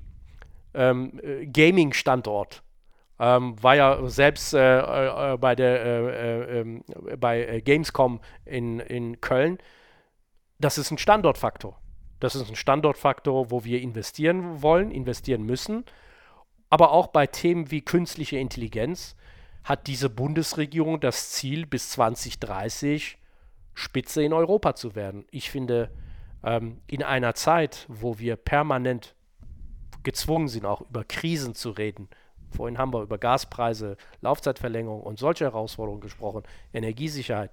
ähm, 0.73 1.19
äh, 1.23 1.45
Gaming-Standort. 1.45 2.63
Ähm, 3.17 3.61
war 3.63 3.75
ja 3.75 4.07
selbst 4.09 4.53
äh, 4.53 4.79
äh, 4.79 5.37
bei 5.37 5.55
der 5.55 6.49
ähm, 6.49 6.83
bei 7.17 7.61
Gamescom 7.63 8.19
in, 8.43 8.81
in 8.81 9.21
Köln 9.21 9.57
das 10.59 10.77
ist 10.77 10.91
ein 10.91 10.97
Standortfaktor. 10.97 11.79
Das 12.19 12.35
ist 12.35 12.49
ein 12.49 12.55
Standortfaktor, 12.55 13.51
wo 13.51 13.63
wir 13.63 13.81
investieren 13.81 14.61
wollen, 14.61 14.91
investieren 14.91 15.43
müssen. 15.43 15.83
Aber 16.69 16.91
auch 16.91 17.07
bei 17.07 17.27
Themen 17.27 17.71
wie 17.71 17.81
künstliche 17.81 18.37
Intelligenz 18.37 19.15
hat 19.63 19.87
diese 19.87 20.09
Bundesregierung 20.09 20.99
das 20.99 21.31
Ziel, 21.31 21.65
bis 21.65 21.89
2030 21.91 23.17
Spitze 23.73 24.23
in 24.23 24.31
Europa 24.31 24.75
zu 24.75 24.95
werden. 24.95 25.25
Ich 25.31 25.49
finde, 25.49 25.91
ähm, 26.43 26.81
in 26.87 27.03
einer 27.03 27.35
Zeit, 27.35 27.85
wo 27.89 28.19
wir 28.19 28.37
permanent 28.37 29.15
gezwungen 30.05 30.47
sind, 30.47 30.65
auch 30.65 30.81
über 30.81 31.03
Krisen 31.03 31.53
zu 31.53 31.71
reden, 31.71 32.07
vorhin 32.55 32.77
haben 32.77 32.93
wir 32.93 33.01
über 33.01 33.17
Gaspreise, 33.17 33.97
Laufzeitverlängerung 34.21 35.01
und 35.01 35.19
solche 35.19 35.43
Herausforderungen 35.43 36.01
gesprochen, 36.01 36.43
Energiesicherheit, 36.73 37.51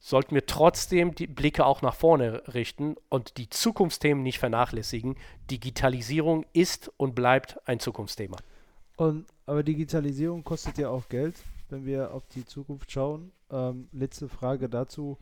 sollten 0.00 0.34
wir 0.34 0.46
trotzdem 0.46 1.14
die 1.14 1.26
Blicke 1.26 1.64
auch 1.64 1.82
nach 1.82 1.94
vorne 1.94 2.42
richten 2.54 2.96
und 3.08 3.36
die 3.36 3.48
Zukunftsthemen 3.48 4.22
nicht 4.22 4.38
vernachlässigen. 4.38 5.16
Digitalisierung 5.50 6.44
ist 6.52 6.90
und 6.96 7.14
bleibt 7.14 7.58
ein 7.68 7.80
Zukunftsthema. 7.80 8.36
Und, 8.96 9.26
aber 9.46 9.62
Digitalisierung 9.62 10.44
kostet 10.44 10.78
ja 10.78 10.88
auch 10.88 11.08
Geld, 11.08 11.36
wenn 11.68 11.84
wir 11.84 12.12
auf 12.12 12.26
die 12.28 12.44
Zukunft 12.44 12.90
schauen. 12.90 13.32
Ähm, 13.50 13.88
letzte 13.92 14.28
Frage 14.28 14.68
dazu. 14.68 15.18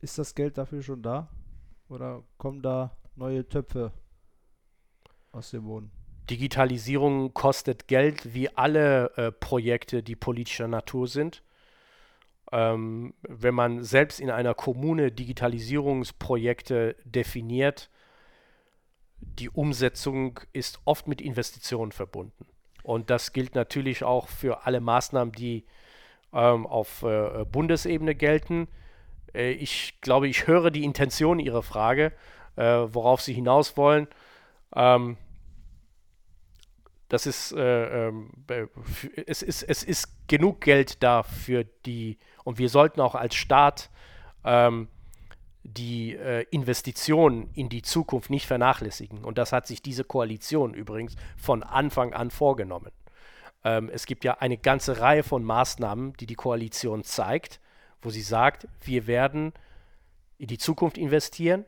Ist 0.00 0.18
das 0.18 0.34
Geld 0.34 0.58
dafür 0.58 0.82
schon 0.82 1.02
da? 1.02 1.28
Oder 1.88 2.22
kommen 2.36 2.62
da 2.62 2.96
neue 3.16 3.48
Töpfe 3.48 3.92
aus 5.38 5.50
dem 5.50 5.64
Boden? 5.64 5.90
Digitalisierung 6.28 7.32
kostet 7.32 7.88
Geld, 7.88 8.34
wie 8.34 8.50
alle 8.50 9.16
äh, 9.16 9.32
Projekte, 9.32 10.02
die 10.02 10.16
politischer 10.16 10.68
Natur 10.68 11.08
sind. 11.08 11.42
Ähm, 12.52 13.14
wenn 13.22 13.54
man 13.54 13.82
selbst 13.82 14.20
in 14.20 14.30
einer 14.30 14.54
Kommune 14.54 15.10
Digitalisierungsprojekte 15.10 16.96
definiert, 17.04 17.90
die 19.20 19.50
Umsetzung 19.50 20.40
ist 20.52 20.80
oft 20.84 21.08
mit 21.08 21.20
Investitionen 21.20 21.92
verbunden. 21.92 22.46
Und 22.82 23.10
das 23.10 23.32
gilt 23.32 23.54
natürlich 23.54 24.04
auch 24.04 24.28
für 24.28 24.66
alle 24.66 24.80
Maßnahmen, 24.80 25.32
die 25.32 25.64
ähm, 26.32 26.66
auf 26.66 27.02
äh, 27.02 27.44
Bundesebene 27.44 28.14
gelten. 28.14 28.68
Äh, 29.34 29.50
ich 29.52 30.00
glaube, 30.00 30.28
ich 30.28 30.46
höre 30.46 30.70
die 30.70 30.84
Intention 30.84 31.38
Ihrer 31.38 31.62
Frage, 31.62 32.12
äh, 32.56 32.62
worauf 32.62 33.20
Sie 33.20 33.34
hinaus 33.34 33.76
wollen. 33.76 34.08
Ähm, 34.74 35.16
das 37.08 37.26
ist, 37.26 37.52
äh, 37.52 38.08
ähm, 38.08 38.30
es 39.26 39.42
ist, 39.42 39.62
es 39.62 39.82
ist 39.82 40.28
genug 40.28 40.60
Geld 40.60 41.02
da 41.02 41.22
für 41.22 41.64
die, 41.86 42.18
und 42.44 42.58
wir 42.58 42.68
sollten 42.68 43.00
auch 43.00 43.14
als 43.14 43.34
Staat 43.34 43.90
ähm, 44.44 44.88
die 45.64 46.14
äh, 46.14 46.44
Investitionen 46.50 47.50
in 47.54 47.68
die 47.68 47.82
Zukunft 47.82 48.30
nicht 48.30 48.46
vernachlässigen. 48.46 49.24
Und 49.24 49.38
das 49.38 49.52
hat 49.52 49.66
sich 49.66 49.82
diese 49.82 50.04
Koalition 50.04 50.74
übrigens 50.74 51.16
von 51.36 51.62
Anfang 51.62 52.12
an 52.14 52.30
vorgenommen. 52.30 52.92
Ähm, 53.64 53.90
es 53.92 54.06
gibt 54.06 54.24
ja 54.24 54.34
eine 54.38 54.58
ganze 54.58 55.00
Reihe 55.00 55.22
von 55.22 55.44
Maßnahmen, 55.44 56.14
die 56.14 56.26
die 56.26 56.34
Koalition 56.34 57.04
zeigt, 57.04 57.60
wo 58.02 58.10
sie 58.10 58.22
sagt, 58.22 58.68
wir 58.82 59.06
werden 59.06 59.52
in 60.38 60.46
die 60.46 60.58
Zukunft 60.58 60.96
investieren, 60.96 61.64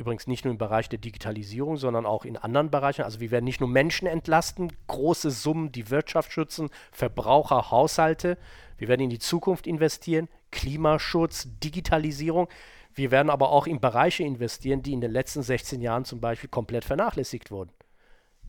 Übrigens 0.00 0.26
nicht 0.26 0.46
nur 0.46 0.52
im 0.52 0.56
Bereich 0.56 0.88
der 0.88 0.98
Digitalisierung, 0.98 1.76
sondern 1.76 2.06
auch 2.06 2.24
in 2.24 2.38
anderen 2.38 2.70
Bereichen. 2.70 3.02
Also 3.02 3.20
wir 3.20 3.30
werden 3.30 3.44
nicht 3.44 3.60
nur 3.60 3.68
Menschen 3.68 4.08
entlasten, 4.08 4.72
große 4.86 5.30
Summen 5.30 5.72
die 5.72 5.90
Wirtschaft 5.90 6.32
schützen, 6.32 6.70
Verbraucher, 6.90 7.70
Haushalte. 7.70 8.38
Wir 8.78 8.88
werden 8.88 9.02
in 9.02 9.10
die 9.10 9.18
Zukunft 9.18 9.66
investieren, 9.66 10.30
Klimaschutz, 10.52 11.48
Digitalisierung. 11.62 12.48
Wir 12.94 13.10
werden 13.10 13.28
aber 13.28 13.50
auch 13.50 13.66
in 13.66 13.78
Bereiche 13.78 14.22
investieren, 14.22 14.82
die 14.82 14.94
in 14.94 15.02
den 15.02 15.10
letzten 15.10 15.42
16 15.42 15.82
Jahren 15.82 16.06
zum 16.06 16.18
Beispiel 16.18 16.48
komplett 16.48 16.86
vernachlässigt 16.86 17.50
wurden. 17.50 17.70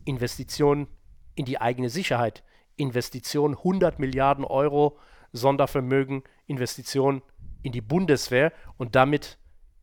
Investitionen 0.05 0.87
in 1.35 1.43
die 1.43 1.59
eigene 1.59 1.89
Sicherheit, 1.89 2.45
Investitionen 2.77 3.57
100 3.57 3.99
Milliarden 3.99 4.45
Euro 4.45 4.97
Sondervermögen, 5.33 6.23
Investitionen 6.47 7.23
in 7.61 7.73
die 7.73 7.81
Bundeswehr 7.81 8.53
und 8.77 8.95
damit 8.95 9.37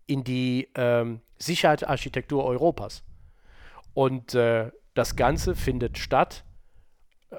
in 0.06 0.24
die 0.24 0.70
ähm, 0.74 1.20
Sicherheitsarchitektur 1.38 2.44
Europas. 2.44 3.02
Und 3.94 4.34
äh, 4.34 4.70
das 4.94 5.16
Ganze 5.16 5.54
findet 5.54 5.98
statt, 5.98 6.44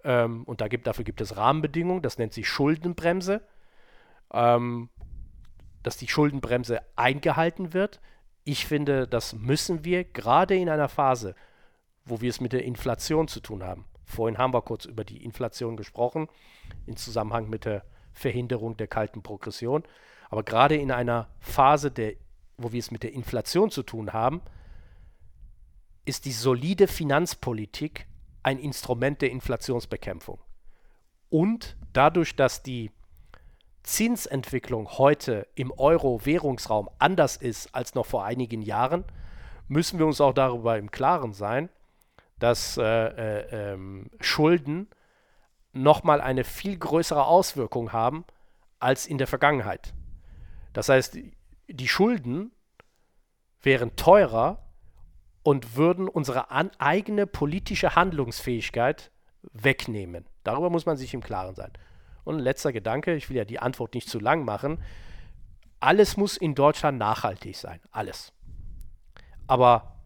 ähm, 0.03 0.44
und 0.44 0.62
da 0.62 0.68
gibt, 0.68 0.88
dafür 0.88 1.03
gibt 1.03 1.22
es 1.22 1.38
Rahmenbedingungen, 1.38 2.01
das 2.01 2.18
nennt 2.18 2.34
sich 2.34 2.48
Schuldenbremse, 2.48 3.41
ähm, 4.34 4.89
dass 5.84 5.98
die 5.98 6.08
Schuldenbremse 6.08 6.82
eingehalten 6.96 7.74
wird. 7.74 8.00
Ich 8.44 8.65
finde, 8.65 9.08
das 9.08 9.34
müssen 9.34 9.84
wir 9.86 10.03
gerade 10.03 10.56
in 10.56 10.70
einer 10.70 10.89
Phase, 10.89 11.36
wo 12.06 12.22
wir 12.22 12.29
es 12.29 12.41
mit 12.41 12.53
der 12.53 12.63
Inflation 12.63 13.27
zu 13.27 13.39
tun 13.39 13.63
haben. 13.63 13.86
Vorhin 14.06 14.38
haben 14.38 14.53
wir 14.53 14.62
kurz 14.62 14.86
über 14.86 15.03
die 15.03 15.24
Inflation 15.24 15.77
gesprochen, 15.77 16.27
im 16.88 16.96
Zusammenhang 16.96 17.50
mit 17.50 17.65
der 17.65 17.84
Verhinderung 18.12 18.75
der 18.75 18.88
kalten 18.88 19.22
Progression. 19.22 19.84
Aber 20.29 20.44
gerade 20.44 20.75
in 20.75 20.91
einer 20.91 21.27
Phase, 21.39 21.91
der, 21.91 22.13
wo 22.59 22.71
wir 22.71 22.79
es 22.79 22.91
mit 22.91 23.03
der 23.03 23.13
Inflation 23.13 23.71
zu 23.71 23.83
tun 23.83 24.13
haben, 24.13 24.41
ist 26.05 26.25
die 26.25 26.31
solide 26.31 26.87
Finanzpolitik 26.87 28.07
ein 28.43 28.59
Instrument 28.59 29.21
der 29.21 29.31
Inflationsbekämpfung. 29.31 30.39
Und 31.29 31.77
dadurch, 31.93 32.35
dass 32.35 32.63
die 32.63 32.91
Zinsentwicklung 33.83 34.97
heute 34.97 35.47
im 35.55 35.71
Euro-Währungsraum 35.71 36.89
anders 36.99 37.37
ist 37.37 37.73
als 37.73 37.95
noch 37.95 38.05
vor 38.05 38.25
einigen 38.25 38.61
Jahren, 38.61 39.03
müssen 39.67 39.99
wir 39.99 40.05
uns 40.05 40.19
auch 40.19 40.33
darüber 40.33 40.77
im 40.77 40.91
Klaren 40.91 41.33
sein, 41.33 41.69
dass 42.39 42.77
äh, 42.77 42.83
äh, 42.83 43.73
ähm, 43.73 44.09
Schulden 44.19 44.87
nochmal 45.73 46.21
eine 46.21 46.43
viel 46.43 46.77
größere 46.77 47.25
Auswirkung 47.25 47.91
haben 47.93 48.25
als 48.79 49.05
in 49.05 49.17
der 49.17 49.27
Vergangenheit. 49.27 49.93
Das 50.73 50.89
heißt, 50.89 51.17
die 51.69 51.88
Schulden 51.88 52.51
wären 53.61 53.95
teurer 53.95 54.69
und 55.43 55.75
würden 55.75 56.07
unsere 56.07 56.51
an, 56.51 56.71
eigene 56.77 57.27
politische 57.27 57.95
Handlungsfähigkeit 57.95 59.11
wegnehmen. 59.53 60.25
Darüber 60.43 60.69
muss 60.69 60.85
man 60.85 60.97
sich 60.97 61.13
im 61.13 61.21
Klaren 61.21 61.55
sein. 61.55 61.71
Und 62.23 62.38
ein 62.38 62.41
letzter 62.41 62.73
Gedanke, 62.73 63.15
ich 63.15 63.29
will 63.29 63.38
ja 63.38 63.45
die 63.45 63.59
Antwort 63.59 63.93
nicht 63.93 64.09
zu 64.09 64.19
lang 64.19 64.43
machen. 64.43 64.83
Alles 65.79 66.17
muss 66.17 66.38
in 66.38 66.55
Deutschland 66.55 66.97
nachhaltig 66.97 67.55
sein. 67.55 67.79
Alles. 67.91 68.33
Aber 69.47 69.99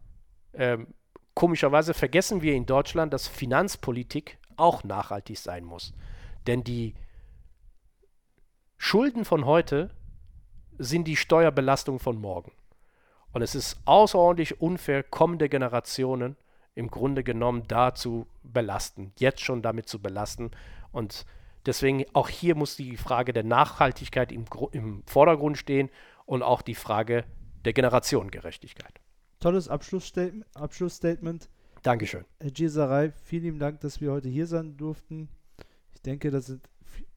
ähm, 0.54 0.94
komischerweise 1.34 1.94
vergessen 1.94 2.42
wir 2.42 2.54
in 2.54 2.66
Deutschland, 2.66 3.12
dass 3.12 3.28
Finanzpolitik 3.28 4.38
auch 4.56 4.84
nachhaltig 4.84 5.38
sein 5.38 5.64
muss. 5.64 5.92
Denn 6.46 6.62
die 6.62 6.94
Schulden 8.76 9.24
von 9.24 9.44
heute 9.44 9.90
sind 10.78 11.04
die 11.08 11.16
Steuerbelastung 11.16 11.98
von 11.98 12.20
morgen. 12.20 12.52
Und 13.32 13.42
es 13.42 13.54
ist 13.54 13.76
außerordentlich 13.84 14.60
unfair, 14.60 15.02
kommende 15.02 15.48
Generationen 15.48 16.36
im 16.74 16.88
Grunde 16.90 17.24
genommen 17.24 17.64
dazu 17.68 18.26
belasten, 18.42 19.12
jetzt 19.18 19.40
schon 19.40 19.62
damit 19.62 19.88
zu 19.88 20.00
belasten. 20.00 20.50
Und 20.92 21.26
deswegen 21.66 22.04
auch 22.12 22.28
hier 22.28 22.54
muss 22.54 22.76
die 22.76 22.96
Frage 22.96 23.32
der 23.32 23.44
Nachhaltigkeit 23.44 24.32
im, 24.32 24.44
im 24.72 25.02
Vordergrund 25.06 25.58
stehen 25.58 25.90
und 26.26 26.42
auch 26.42 26.62
die 26.62 26.74
Frage 26.74 27.24
der 27.64 27.72
Generationengerechtigkeit. 27.72 29.00
Tolles 29.40 29.68
Abschlussstatement. 29.68 30.46
Abschlussstatement. 30.54 31.48
Dankeschön. 31.82 32.24
Herr 32.40 32.50
Gieserei, 32.50 33.12
vielen 33.24 33.42
lieben 33.42 33.58
Dank, 33.58 33.80
dass 33.80 34.00
wir 34.00 34.10
heute 34.10 34.28
hier 34.28 34.46
sein 34.46 34.76
durften. 34.76 35.28
Ich 35.94 36.00
denke, 36.00 36.30
das 36.30 36.46
sind 36.46 36.66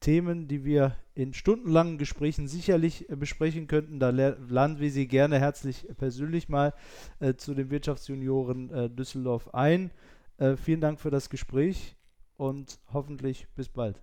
Themen, 0.00 0.48
die 0.48 0.64
wir 0.64 0.96
in 1.14 1.34
stundenlangen 1.34 1.98
Gesprächen 1.98 2.46
sicherlich 2.46 3.10
äh, 3.10 3.16
besprechen 3.16 3.66
könnten. 3.66 3.98
Da 3.98 4.10
laden 4.10 4.78
wir 4.78 4.90
Sie 4.90 5.08
gerne 5.08 5.38
herzlich 5.38 5.86
persönlich 5.96 6.48
mal 6.48 6.72
äh, 7.20 7.34
zu 7.34 7.54
den 7.54 7.70
Wirtschaftsjunioren 7.70 8.70
äh, 8.70 8.90
Düsseldorf 8.90 9.52
ein. 9.54 9.90
Äh, 10.38 10.56
vielen 10.56 10.80
Dank 10.80 11.00
für 11.00 11.10
das 11.10 11.30
Gespräch 11.30 11.96
und 12.36 12.78
hoffentlich 12.92 13.48
bis 13.56 13.68
bald. 13.68 14.00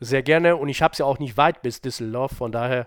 Sehr 0.00 0.22
gerne 0.22 0.56
und 0.56 0.68
ich 0.68 0.82
habe 0.82 0.92
es 0.92 0.98
ja 0.98 1.06
auch 1.06 1.18
nicht 1.18 1.36
weit 1.36 1.62
bis 1.62 1.80
Düsseldorf, 1.80 2.32
von 2.32 2.52
daher 2.52 2.86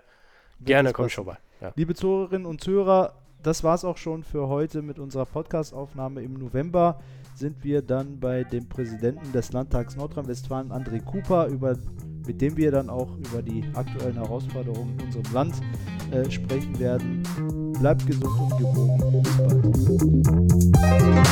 gerne 0.60 0.92
komm 0.92 1.08
schon 1.08 1.26
mal. 1.26 1.38
Ja. 1.60 1.72
Liebe 1.76 1.94
Zuhörerinnen 1.94 2.46
und 2.46 2.62
Zuhörer, 2.62 3.14
das 3.42 3.64
war 3.64 3.74
es 3.74 3.84
auch 3.84 3.96
schon 3.96 4.22
für 4.22 4.48
heute 4.48 4.82
mit 4.82 4.98
unserer 4.98 5.26
Podcast-Aufnahme 5.26 6.22
im 6.22 6.34
November. 6.34 7.00
Sind 7.34 7.64
wir 7.64 7.82
dann 7.82 8.20
bei 8.20 8.44
dem 8.44 8.68
Präsidenten 8.68 9.32
des 9.32 9.52
Landtags 9.52 9.96
Nordrhein-Westfalen, 9.96 10.70
André 10.70 11.02
Cooper, 11.02 11.46
über, 11.46 11.76
mit 12.26 12.40
dem 12.40 12.56
wir 12.56 12.70
dann 12.70 12.88
auch 12.88 13.16
über 13.18 13.42
die 13.42 13.64
aktuellen 13.74 14.14
Herausforderungen 14.14 14.96
in 14.98 15.06
unserem 15.06 15.32
Land 15.32 15.54
äh, 16.10 16.30
sprechen 16.30 16.78
werden. 16.78 17.22
Bleibt 17.78 18.06
gesund 18.06 18.38
und 18.40 18.58
gewogen. 18.58 19.22
Bis 19.22 19.36